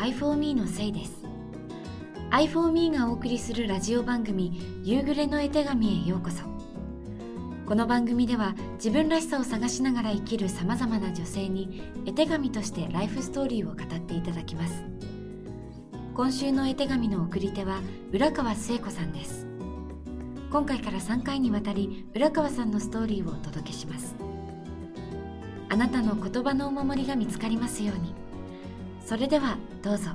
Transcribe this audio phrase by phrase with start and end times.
[0.00, 1.22] i4me のせいです。
[2.30, 6.44] i4me がお送りするラジオ番組夕暮れの絵手紙へようこそ。
[7.66, 14.84] この番組では自分らしさを探しながら生きるさまざまな女性に絵手紙としてライフストーリーを語っていただきます。
[16.14, 19.46] 今週の絵手紙の送り手は浦川聖子さんです。
[20.50, 24.14] 今回から3回にわたり浦川さんのストーリーをお届けします。
[25.68, 28.19] あなたの言葉のお守りが見つかりますように。
[29.10, 30.10] それではどうぞ。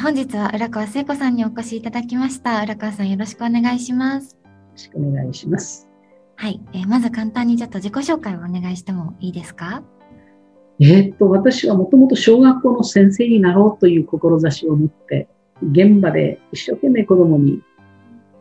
[0.00, 2.62] 本日は浦川聖子さんにお越しいただきました。
[2.62, 4.36] 浦川さんよろしくお願いします。
[4.36, 5.88] よろしくお願いします。
[6.36, 9.82] はい、えー、まず簡単にちょっと自己紹介をお願いしてもいいですか？
[10.78, 15.28] えー、っと私はもともと小学校の先生になろうという志を持って
[15.62, 17.62] 現場で一生懸命子供に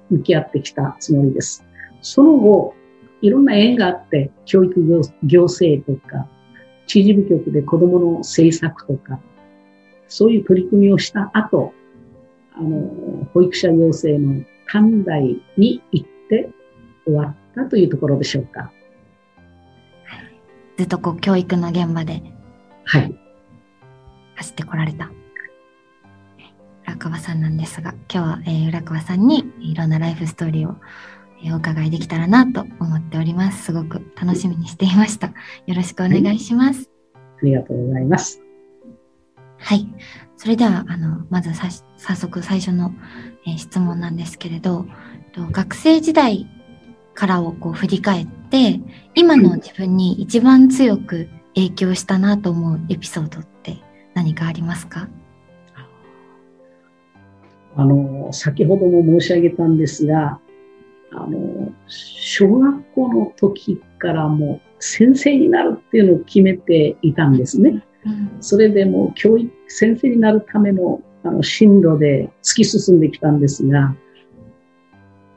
[0.09, 1.65] 向き合ってきたつもりです。
[2.01, 2.73] その後、
[3.21, 6.27] いろんな縁があって、教育行政とか、
[6.85, 9.19] 知事部局で子供の政策とか、
[10.07, 11.73] そういう取り組みをした後、
[12.53, 16.49] あの、保育者養成の短大に行って
[17.05, 18.71] 終わったというところでしょうか。
[20.77, 22.21] ずっとこう教育の現場で。
[22.83, 23.19] はい。
[24.35, 25.11] 走ってこられた。
[26.87, 30.77] 浦川さんなんですが、今日は、えー、浦川さんにいろんなライフストーリーを、
[31.43, 33.65] えー、お伺いできたらなと思っております。
[33.65, 35.27] すごく楽しみにしていました。
[35.65, 36.79] よろしくお願いします。
[36.79, 38.41] はい、ありがとうございます。
[39.57, 39.85] はい。
[40.37, 42.93] それでは、あの、まずさ早速最初の、
[43.45, 44.85] えー、質問なんですけれど、
[45.35, 46.47] 学生時代
[47.13, 48.79] からをこう振り返って、
[49.13, 53.77] 今の自分に一番強く影響したなと思うエピソードって
[54.13, 55.09] 何かありますか？
[57.77, 60.39] あの、先ほども申し上げたんですが、
[61.11, 67.83] あの、小学校の時からも先生になるっていうのを決めていたんですね。
[68.05, 73.95] うん、それでも教育、先生になるためのあの進路で突き進んできたんですが、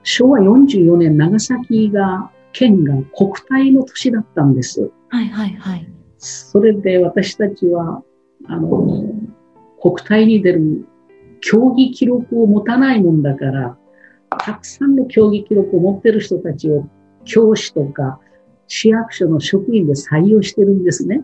[0.02, 4.90] 昭和44年長崎が、県が国体の年だったんです。
[5.08, 5.88] はいはいはい。
[6.18, 8.02] それで私たちは、
[8.46, 9.04] あの、
[9.80, 10.86] 国体に出る
[11.40, 13.76] 競技記録を持たないもんだから、
[14.38, 16.86] たくさんの競技記録を持ってる人たちを
[17.24, 18.20] 教師とか
[18.68, 21.22] 市役所の職員で採用してるんですね。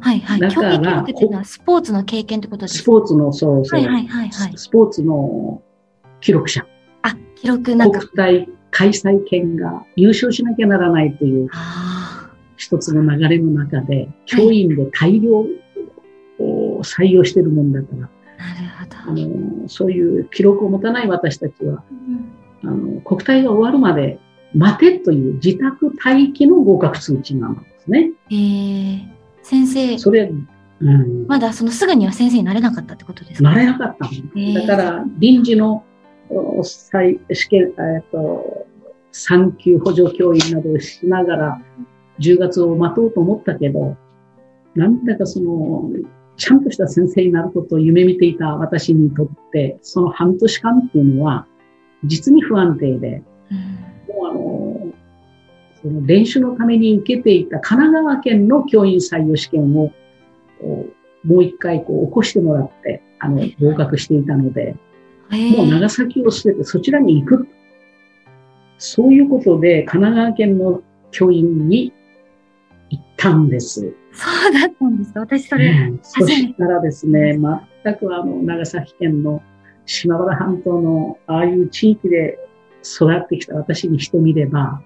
[0.00, 0.40] はいはい。
[0.40, 2.82] だから、競技記録っていうのはスポーツの経験ってことですか？
[2.82, 3.80] スポーツの、そうそう。
[3.80, 4.52] はいはいはいはい。
[4.56, 5.62] スポーツの
[6.20, 6.66] 記録者。
[7.02, 8.00] あ、記録なんか。
[8.00, 11.48] 国体開催権が優勝しなきゃならないという
[12.56, 21.82] 一つの流れの中で、教員で大量を採用してるもんだから、あのそういう記録を持たない私たちは、
[22.62, 24.18] うん、あの国体が終わるまで
[24.54, 28.12] 待てという自宅待機の合格通知なんですね。
[28.30, 28.34] え。
[28.34, 29.08] ー、
[29.42, 29.98] 先生。
[29.98, 30.32] それ、
[30.80, 33.50] うん、まだそのすぐには先生になれなかったってことですか？
[33.50, 34.38] なれなかった、え。
[34.38, 35.84] ー、だから臨時の
[36.62, 38.66] 再試験、えっと、
[39.12, 41.60] 産休補助教員などをしながら
[42.20, 43.96] 10月を待とうと思ったけど、
[44.74, 45.90] なんだかその
[46.38, 51.46] ちゃんとした先生になることを夢見ていた私にとって、その半年間っていうのは、
[52.04, 54.92] 実に不安定で、うん、もうあの、
[55.82, 59.92] その練習のために受けていた神奈川県の教員採用試験を、
[61.24, 64.76] もう一回こう起こしてもらって、あの、合格していたので、
[65.56, 67.48] もう長崎を捨ててそちらに行く。
[68.78, 71.92] そういうことで神奈川県の教員に
[72.90, 73.92] 行ったんです。
[74.12, 75.12] そうだったんです。
[75.12, 77.38] か私それ、うん、そしたらですね、
[77.84, 79.42] 全くあの、長崎県の
[79.86, 82.38] 島原半島のああいう地域で
[82.82, 84.82] 育ってきた私にしてみれば、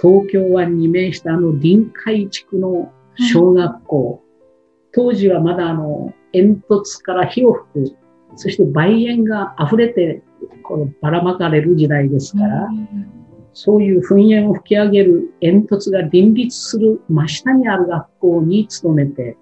[0.00, 7.96] 東京湾に面したあの臨海地区の小学校、うん、当時はまだあの、煙突から火を吹く、
[8.36, 10.22] そして梅園が溢れて、
[10.62, 13.25] このばらまかれる時代ですから、うん
[13.58, 19.38] そういう噴煙を吹き上げる煙突が林立する真下にある学校に勤めて、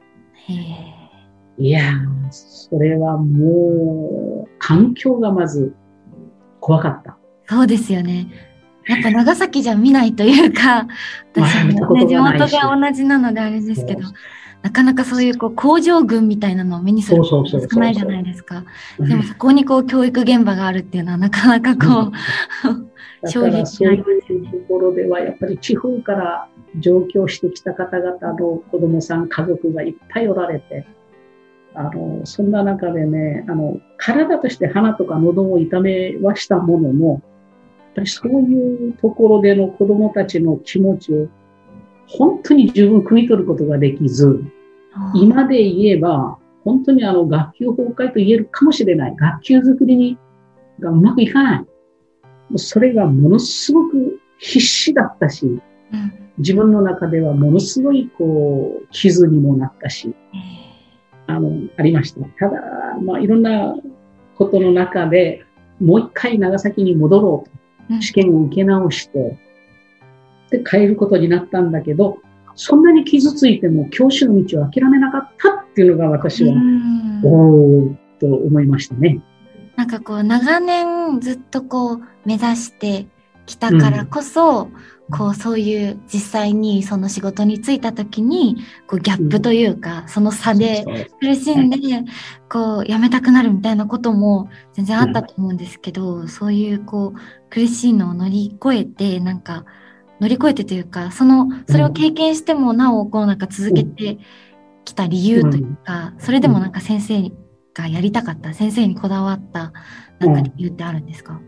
[1.58, 5.75] いやー、それはもう、環境がまず
[6.61, 7.19] 怖かった。
[7.49, 8.28] そうですよね。
[8.87, 10.87] やっぱ長崎じゃ見ないというか、
[11.34, 14.02] 私も、ね、地元が同じなのであれですけど、
[14.62, 18.62] なかなかそういうこう工場群みたいなのを目にすること少ないじゃないですか。
[19.00, 22.12] でもそこにこう教育現場があるっていうのはなかなかこ
[22.64, 22.84] う、うん
[23.25, 26.49] だからそういうところではやっぱり地方から
[26.79, 30.87] 上京してきた方々の子供さん、家族がいっぱいおられて、
[31.75, 37.21] あの、そんな中でね、あの、体として鼻とか喉を痛めはしたものの、やっ
[37.94, 41.29] ぱりそういうところでの子供たちの気持ちを
[42.06, 44.44] 本当に十分汲み取ることができず、
[45.15, 49.17] 今で言えば、本当にあの学級崩壊と言えるかもしれない。
[49.17, 50.19] 学級作りに
[50.81, 51.65] がうまくいかない。
[52.56, 55.61] それがものすごく必死だったし、
[56.38, 60.14] 自分の中ではものすごいこう、傷にもなったし、
[61.26, 62.20] あの、ありました。
[62.38, 62.61] ただ、
[63.02, 63.75] まあいろんな
[64.37, 65.44] ことの中で、
[65.81, 69.38] もう一回長崎に戻ろうと、試験を受け直して、
[70.50, 72.19] で帰ることになったんだけど、
[72.56, 76.55] そんなに傷ついても教師の道を諦めなかったっていうのが私は、
[77.25, 79.20] おおと思いましたね。
[79.85, 83.07] なんかこう長年ずっとこう目指して
[83.45, 84.73] きたからこそ、うん、
[85.11, 91.79] こうそういう実際にその仕事に就いた時にこうギャップというか、うん、その差で苦しんで
[92.49, 99.67] こうやめたくなるみたいなことも全然あったと思うんですけど、うん、そういうこう苦しいのを乗り越えてなんか
[100.19, 104.17] 乗り越えてというかそのそれを経験してもなおこうなんか続けて
[104.87, 107.31] きた理由というか、それでもなんか先生
[107.75, 109.73] がやりたかった先生にこだわった
[110.21, 111.41] なんか理由ってあるんですか、うん。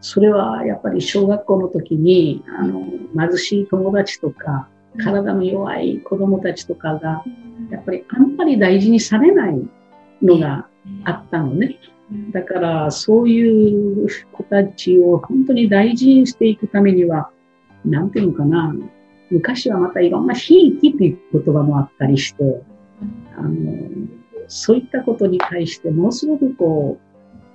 [0.00, 2.84] それはやっぱり小学校の時に、あの、
[3.16, 4.68] 貧しい友達とか、
[4.98, 7.24] 体の弱い子供たちとかが、
[7.70, 9.60] やっぱりあんまり大事にされない
[10.22, 10.66] のが
[11.04, 11.78] あったのね。
[12.32, 17.30] だから、そういう子たちを本当に大事にしていくためには、
[17.84, 18.74] なんていうのかな、
[19.30, 22.62] 昔はまたいろんなひいきっていう言葉もあったりして、
[23.36, 23.52] あの、
[24.48, 27.06] そういったことに対してものすごくこう、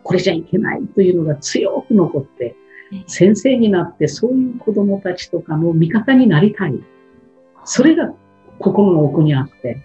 [0.04, 2.56] これじゃいけないというのが強く残って、
[3.08, 6.80] 先生になってそういう子供たちとかの味方になりたい。
[7.64, 8.14] それが
[8.60, 9.82] 心の奥にあって。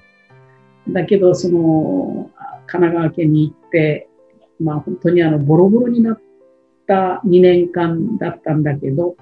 [0.88, 2.30] だけど、その、
[2.66, 4.08] 神奈川県に行って、
[4.60, 6.20] まあ本当にあの、ボロボロになっ
[6.86, 9.16] た2年間だったんだけど、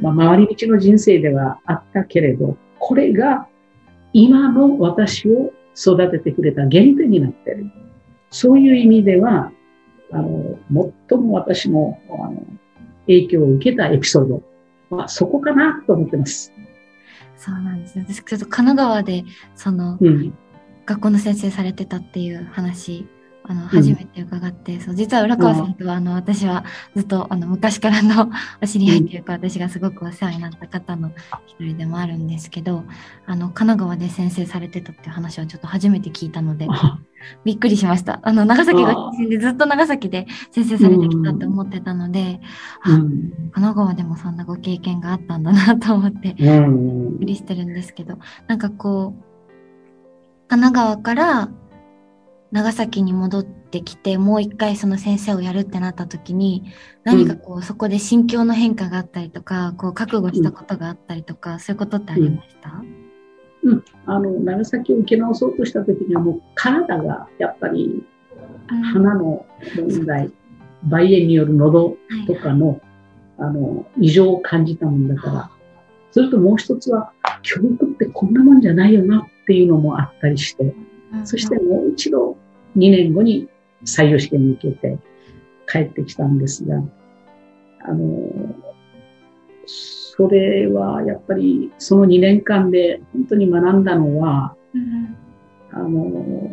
[0.00, 3.46] まあ回り道の人生ではあったけれど、これが
[4.12, 7.70] 今の私を育ててくれた原点になってる。
[8.30, 9.52] そういう意味では、
[10.12, 10.58] あの、
[11.08, 12.44] 最も私も、あの、
[13.06, 14.42] 影響を受けたエピソード
[14.96, 16.52] は、そこかなと思ってます。
[17.36, 18.04] そうなんですね。
[18.08, 19.24] 私、ちょっと神奈川で、
[19.54, 20.34] その、うん、
[20.86, 23.06] 学校の先生されてたっていう話
[23.50, 26.64] あの初めて伺って、うん、そう実は浦川さんとは、あの私は
[26.94, 28.30] ずっとあの昔からの
[28.62, 31.10] お知り合いというか、うん、私がすごくお世話になった方の
[31.48, 32.84] 一人でもあるんですけど
[33.26, 36.68] あの神奈川で先生されてたっていう話をちょっと初めて聞いたので
[37.44, 38.20] びっくりしました。
[38.22, 42.40] あの長崎が中心でずっと長崎で先生されてきたって思ってたので、
[42.86, 49.30] うん、神奈川でもそんなご経験があったんだなと思ってびっくりしてるんですけどなんかこう
[50.46, 51.48] 神奈川から
[52.52, 56.64] 長崎に戻ってきてもう一回その先生をやるってなった時に
[57.04, 62.82] 何かこう、そこで心境の変化があったりとかこう覚悟したことがあったりとか、そういうことってありました、
[63.62, 68.04] うん、あの長崎を受け直そうとした時にはもう体がやっぱり
[68.92, 69.46] 鼻の
[69.76, 70.30] 問題、
[70.88, 71.96] 肺炎による喉
[72.26, 72.80] とかのはい、
[73.38, 75.50] あの異常を感じたもんだから、
[76.10, 77.12] それともう一つは
[77.42, 80.74] 教育ってこんなもんじゃないよなっていうのもあったりして。
[81.24, 82.36] そしてもう一度
[82.76, 83.48] 2年後に
[83.84, 84.98] 採用試験に受けて
[85.70, 86.82] 帰ってきたんですが、
[87.84, 88.54] あの、
[89.66, 95.16] それはやっぱりその2年間で本当に学んだのは、うん、
[95.72, 96.52] あの、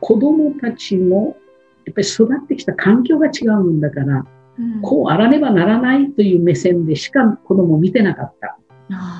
[0.00, 1.36] 子供たちも
[1.84, 4.24] やっぱり育ってきた環境が違うんだから、
[4.58, 8.58] うん、こうあらねばならないという目線でしか子供を見てなかった。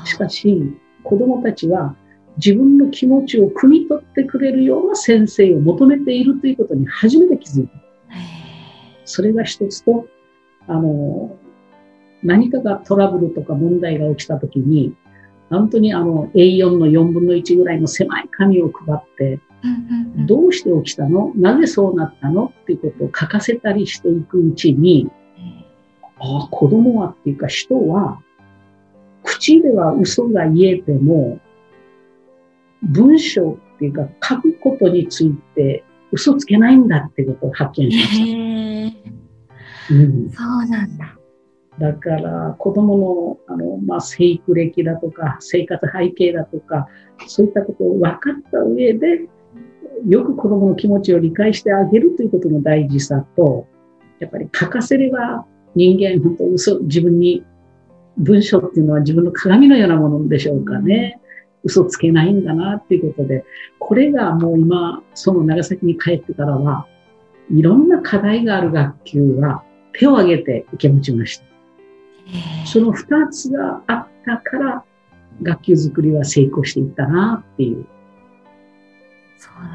[0.04, 1.96] しかし、子供たちは
[2.36, 7.74] 自分の気持ちを汲み取ってくれるような先生を求めているということに初めて気づいた。
[9.04, 10.06] それが一つと、
[10.66, 11.38] あの、
[12.22, 14.94] 何かがトラブルとか問題が起きたときに、
[15.50, 19.40] 本当にあの A4 の4分の1ぐらいの狭い紙を配って、
[20.26, 21.32] どうして起きたの？
[21.36, 22.46] なぜそうなったの？
[22.46, 25.10] っていうことを書かせたりしていくうちに、
[26.18, 28.20] ああ、子供はっていうか人は、
[29.22, 31.38] 口では嘘が言えても、
[32.90, 38.92] 文章っていうか書くことについて嘘つけないんだってことを発見しまし
[39.88, 39.94] た。
[39.94, 41.18] うん、そうなんだ。
[41.78, 46.86] だから子供のあの、まあ、生育歴だとか生活背景だとか
[47.26, 49.28] そういったことを分かった上で
[50.06, 53.66] よく子供の気持ちを理解してあげるということの大事さと
[54.20, 57.44] やっぱり書かせれば人間本当嘘自分に
[58.16, 61.20] 文章っていうのは自分の鏡のようなものでしょうかね。
[61.64, 63.44] 嘘つけないんだなっていうことで、
[63.78, 66.86] これがもう今、その長崎に帰ってからは、
[67.50, 71.44] いろんな課題がある学級は手を挙げて受け持ちました。
[72.66, 74.84] その二つがあったから、
[75.42, 77.86] 学級づくりは成功していったなっていう。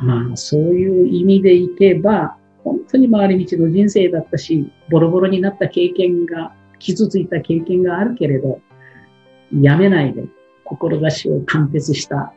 [0.04, 8.62] まあ、そういう意味でいけば、本当に回り道の人生だったし、ボロボロになった経験が、傷ついた経験があるけれど、
[9.52, 10.26] やめないで、
[10.70, 12.34] 志を貫徹した、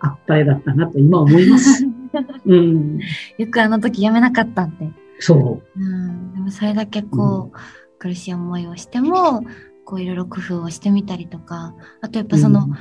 [0.00, 1.86] あっぱれだったなと今思います。
[2.46, 2.98] うん、
[3.38, 4.90] よくあの時やめなかったって。
[5.18, 5.80] そう。
[5.80, 7.60] うん、でもそれだけこう、うん、
[7.98, 9.44] 苦しい思いをしても、
[9.84, 12.72] こういろいろ工夫をしてみたりとか、あとやっぱその、うん、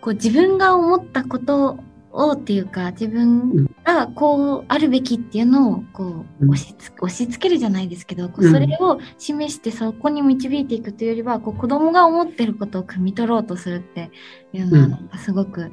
[0.00, 1.78] こう自分が思ったこと
[2.14, 14.10] をっていうか、自分がこうあるべきっていうのをこう押し押し付けるじゃないですけど、こうそれを示してそこに導いていくというよりは、こう子供が思ってることを汲み取ろうとするって
[14.52, 15.72] いうのは、なんかすごく、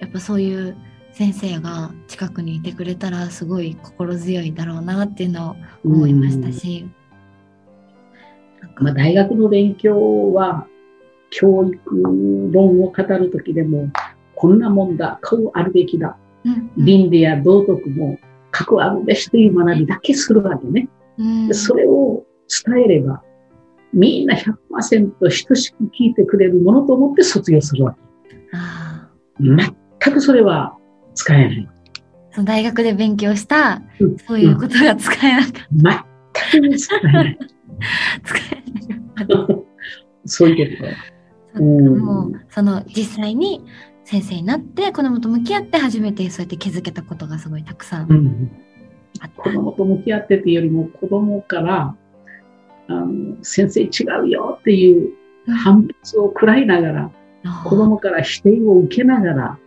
[0.00, 0.76] やっぱそういう
[1.12, 6.86] 先生が近くにいてくれたらすごい心強いだろうなっていうのを思いましたし。
[8.80, 10.66] まあ、大学の勉強は
[11.30, 12.02] 教育
[12.52, 13.90] 論を語る時でも
[14.38, 18.18] こんなもんだ、こうあるべきだ、うんうん、倫理や道徳も
[18.52, 20.88] くあるべしという学びだけするわけね。
[21.18, 22.24] うん、それを
[22.64, 23.22] 伝えれば
[23.92, 25.54] みんな100%等しく
[25.84, 28.00] 聞いてくれるものと思って卒業するわけ。
[29.40, 30.76] 全くそれは
[31.14, 31.68] 使えない。
[32.30, 36.06] その大学で勉強した、うん、そういうことが使えなかった。
[36.52, 37.38] 全く使えない。
[38.22, 39.64] 使えない。
[40.26, 41.64] そういうことだ。
[41.64, 43.64] もう、その実際に
[44.08, 48.50] 先生になって子供と向き合って初めてそうやって気づけたことがすごいたくさん、うん、
[49.36, 51.94] 子供と向き合ってっていうよりも子供から
[52.88, 53.88] あの先生違
[54.22, 55.12] うよっていう
[55.62, 57.10] 反発を食らいながら、
[57.44, 59.58] うん、子供から否定を受けながら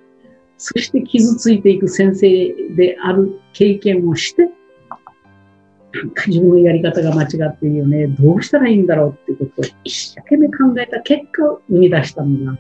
[0.58, 2.28] そして傷ついていく先生
[2.76, 8.06] である経験をして、なんか自分のやり方が間違っているよね。
[8.06, 12.60] どうしたらいいんだろうってことを一生懸命考えた結果、生み出したのが、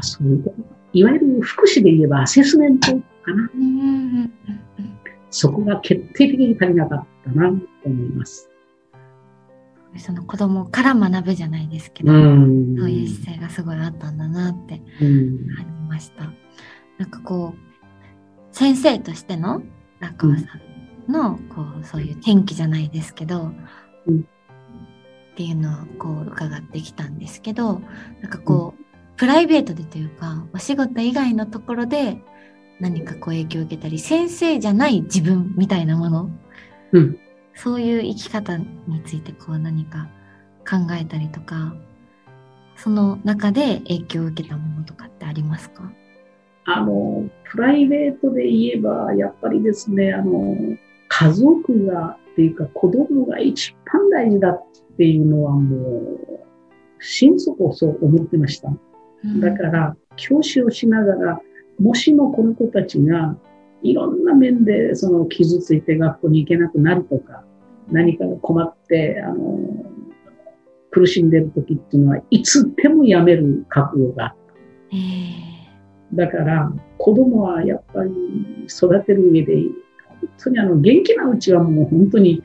[0.00, 0.56] そういうこと。
[0.94, 2.98] いわゆる福祉で言えばアセスメントか
[3.34, 3.50] な。
[5.30, 7.56] そこが決定的に足りなかったなと
[7.86, 8.48] 思います。
[9.96, 12.20] その子供から学ぶじゃないですけど、そう
[12.90, 16.24] いう姿勢がすごいあったんだなって感じました。
[16.98, 19.62] なんかこう先生としての
[20.00, 20.44] 中川さ
[21.08, 23.52] んの、こうそういう転機じゃないですけど、
[24.06, 27.80] うん、っていうのをこう伺ってきたんですけど
[28.20, 28.81] なんかこう、うん、
[29.16, 32.22] プライベートでというかお仕事以外のところで
[32.80, 36.30] 何かこう影響を受けたり先生じゃない自分みたいなもの、
[36.92, 37.18] うん、
[37.54, 38.66] そういう生き方に
[39.04, 40.08] ついてこう何か
[40.68, 41.74] 考えたりとか
[42.76, 45.92] その中で影響を受けたものとかってありますか？
[46.64, 50.56] あの、プライベートで言えば、やっぱりですね、あの、
[51.08, 54.66] 家族がっていうか子供が一番大事だっ
[54.96, 56.48] ていうのはもう、
[57.00, 58.72] 心底そう思ってました。
[59.40, 61.40] だから、教師をしながら、
[61.78, 63.36] もしもこの子たちが
[63.82, 67.44] いろんな面でその傷ついて学校に行けなくなるとか、
[67.90, 69.84] 何か困って、あの、
[70.90, 74.42] 苦しんでる時っていうのは、いつでもやめる覚悟があった。
[76.14, 79.72] だから子供はやっぱり育てる上で本
[80.38, 82.42] 当にあの元気なうちはもう本当に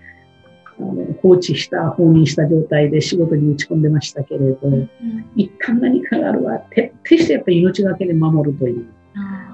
[0.80, 4.90] あの放置した放任した状態で仕事に打ち込んでましたけれど、うん、
[5.36, 8.88] 一旦何かがあるは徹底してやっぱり命がけで守るという。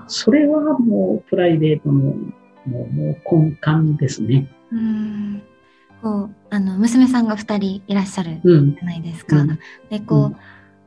[0.08, 4.50] それはもうプライベートのもうもう根幹ですね。
[4.72, 5.42] うん。
[6.01, 9.38] こうあの娘さんが2人いらっしゃるじゃないですか。
[9.38, 10.38] うん、でこう、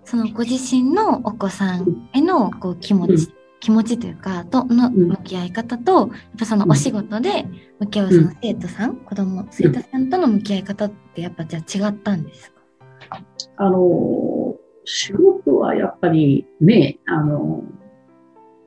[0.05, 3.19] そのご自身のお子さんへのこう気持ち、うん、
[3.61, 6.09] 気持ちというかとの向き合い方と、やっ
[6.39, 7.47] ぱそのお仕事で
[7.81, 13.23] 向き合うその生徒さん、うん、子供生徒さんとの向き合い方ってやっぱじゃあ違ったんですか？
[13.57, 17.65] あの仕事はやっぱりねあの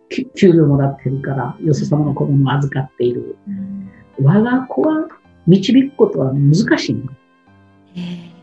[0.10, 3.89] 給料もらってるからよそ様の子供を預かっている、うん、
[4.22, 5.08] 我が子は
[5.46, 7.12] 導くことは難しいの。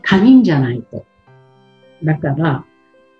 [0.03, 1.05] 他人じゃないと。
[2.03, 2.65] だから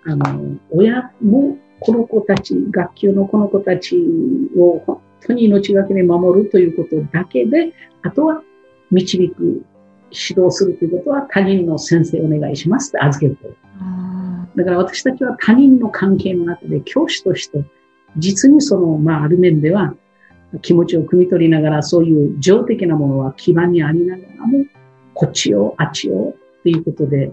[0.06, 3.96] あの、親もこの子たち、学級のこの子たち
[4.56, 8.42] を本当に命がけで守るということだけで、あとは
[8.90, 9.64] 導く、
[10.10, 13.48] 指導するということは他人の先生お願いしますって預けると。
[14.56, 17.64] だから私たちは他人の関係の中で教師として、
[18.16, 19.94] 実にその、まあ、ある面では
[20.62, 24.64] 気持ちを汲み取りながら、そういう情的なものは基盤にありながらも、
[25.14, 27.32] こっちを、あっちをっていうことで、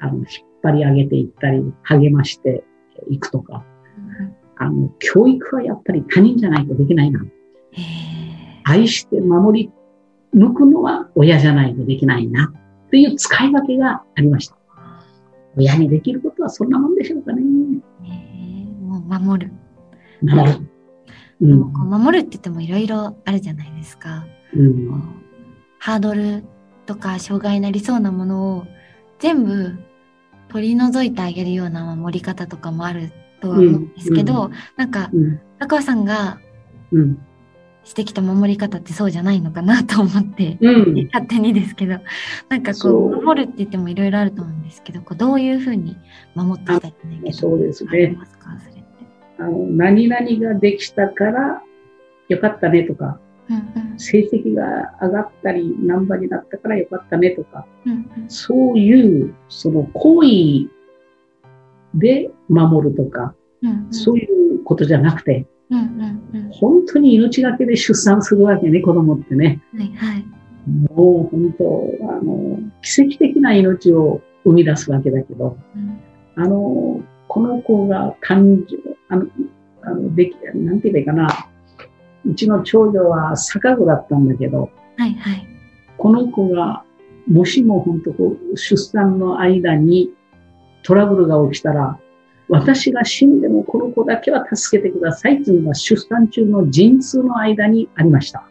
[0.00, 0.26] あの、引っ
[0.62, 2.64] 張り上げていったり、励まして
[3.08, 3.64] 行くとか、
[4.56, 7.24] あの、教育はやっぱり他人じゃないとできないな。
[8.64, 9.72] 愛して守り
[10.34, 12.52] 抜くのは親じゃないとできないな。
[12.86, 14.56] っていう使い分けがありました。
[15.56, 17.42] 親にできることはそんなもんでしょうかね。
[18.80, 19.52] もう守る。
[20.22, 20.58] 守る。
[21.40, 24.26] うん、こう守るって言ってもいろいろあるじゃないですか。
[24.54, 24.90] うん、
[25.78, 26.44] ハードル
[26.86, 28.66] とか障害になりそうなものを
[29.18, 29.76] 全部
[30.48, 33.12] 取り除いてあげるような守り方とかもある
[33.46, 35.10] とは思うんですけど、うん、なんか、
[35.58, 36.38] 高尾さんが
[37.84, 42.00] してきた守り方ってそうじゃないのかなと思って、うん、勝手にですけど
[42.48, 45.96] なんかこう守るって言ってもいろいろあると思うんですけどこうどういうふうに
[46.34, 48.18] 守ってきたんだそうですね。
[49.38, 51.62] あの何々ができたから
[52.28, 60.75] よかったねとか、うんうん、成績が上がったり何番になったからよかったねとか、うんうん、そういうその行為
[61.96, 69.60] で守るとか、うんうん、そういうことじゃなくて、うんうんうん、本当に命がけで出産するわけね、子供ってね。
[69.76, 70.24] はいはい、
[70.94, 76.00] もう本当、あの、奇跡的な命を生み出すわけだけど、うん、
[76.36, 79.26] あの、この子が誕生、あの、
[79.82, 81.48] あのでき、なんて言えばいいかな。
[82.24, 85.46] うちの長女は逆子だったんだけど、はいはい、
[85.96, 86.82] この子が、
[87.28, 90.12] もしも本当こう、出産の間に
[90.86, 91.98] トラブルが起きたら、
[92.48, 98.48] 私が死んでもこの子だけは助けてくださいというのが出産中の陣痛の間にありました。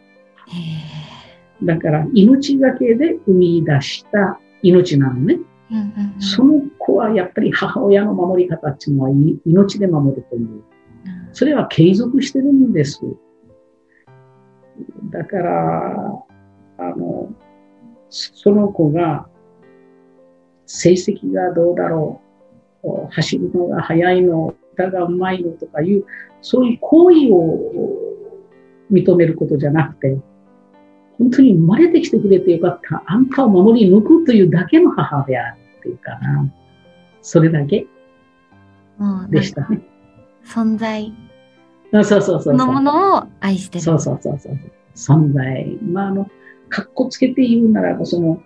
[1.62, 5.38] だから命がけで生み出した命なのね。
[6.18, 9.10] その子はやっぱり母親の守り方っていうのは
[9.46, 10.62] 命で守るという。
[11.32, 13.00] それは継続してるんです。
[15.10, 16.24] だから、
[16.76, 17.32] あの、
[18.10, 19.26] その子が
[20.66, 22.25] 成績がどうだろう。
[23.10, 26.04] 走るのが速いの、歌がうまいのとかいう、
[26.42, 27.96] そういう行為を
[28.92, 30.18] 認めることじゃなくて、
[31.18, 33.02] 本当に生まれてきてくれてよかった。
[33.06, 36.52] あんたを守り抜くというだけの母であるっていうかな。
[37.22, 37.86] それだけ
[39.30, 39.80] でしたね。
[40.44, 41.12] 存在。
[41.92, 42.54] そうそうそうそう。
[42.54, 43.84] のものを愛してる。
[43.84, 44.58] そうそうそうそう。
[44.94, 45.66] 存在。
[45.82, 46.26] まあ、あの、
[46.68, 48.42] かっこつけて言うならば、その、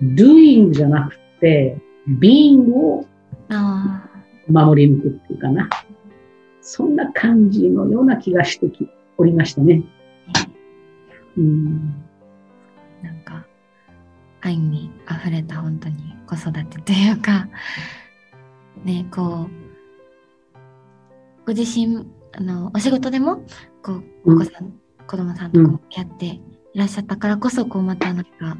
[0.00, 1.76] うん、doing じゃなくて、
[2.08, 3.06] being を
[4.48, 5.68] 守り抜くっていうかな。
[6.60, 9.82] そんな感じのような気がしてきおりましたね。
[11.36, 12.04] うん、
[13.02, 13.46] なんか、
[14.40, 17.48] 愛に溢れた本当に子育てというか、
[18.84, 23.44] ね、こう、ご自身、あの、お仕事でも、
[23.82, 26.42] こう、お子さん、うん、子供さんとこうやってい
[26.74, 28.58] らっしゃったからこそ、こう、またなんか、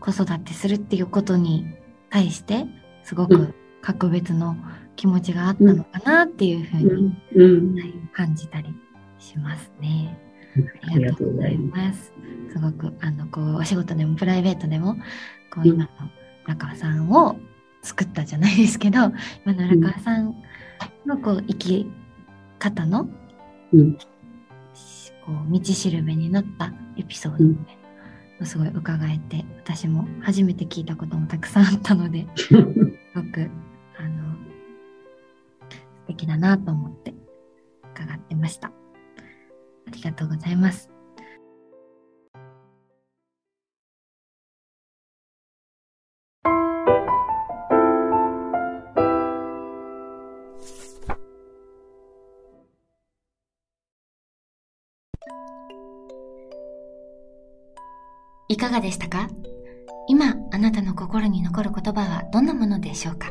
[0.00, 1.66] 子育てするっていうことに
[2.10, 2.66] 対して、
[3.04, 4.56] すごく格別の
[4.96, 8.74] 気持ちがあったのかなっていうふうに、感じたり
[9.18, 10.18] しますね。
[10.82, 12.12] ありがとうございます。
[12.52, 14.96] すごくあのこうお仕事でもプライベートでも
[15.52, 15.90] こう今の
[16.46, 17.36] 中川さんを
[17.82, 18.98] 作ったじゃないですけど
[19.44, 20.34] 今の中川さん
[21.06, 21.92] のこう生き
[22.58, 23.08] 方の、
[23.72, 24.00] うん、こ
[25.48, 27.44] う道しるべになったエピソードで、
[28.40, 33.48] うん、すごい伺えて私も初めて聞いたこともたくさんあったので すごく
[36.10, 37.14] 敵だなと思って
[37.94, 38.68] 伺ってました。
[38.68, 38.72] あ
[39.92, 40.90] りがとうございます。
[58.48, 59.28] いかがでしたか？
[60.08, 63.30] 今あなたの心に残る言葉はどんなものでしょうか？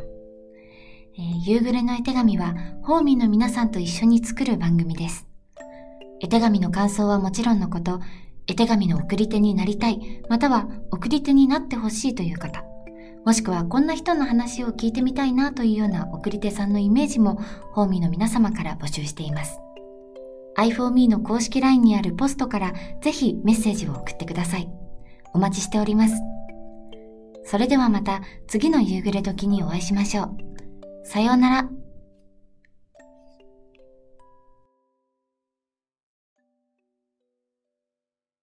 [1.19, 5.27] えー、夕暮れの絵手紙は、ホーミーの皆さんと一緒に作る番組です。
[6.21, 7.99] 絵手紙の感想はもちろんのこと、
[8.47, 12.63] 絵手紙の送り手になりたい、または送り手になってほしいという方、
[13.25, 17.35] もしくはこんな人の話を聞いてみたいなというような送り手さんのイメージも、
[17.73, 19.59] ホーミーの皆様から募集しています。
[20.57, 24.69] i4me の公式 LINE にあるポストからぜひメッセージを送ってください。
[25.33, 26.15] お待ちしております。
[27.43, 30.48] それではまた次の夕暮れ時にお会いしましょう。
[31.03, 31.78] さようなら。